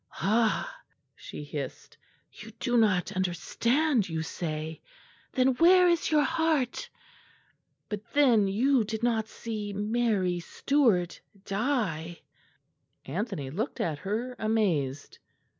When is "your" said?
6.09-6.23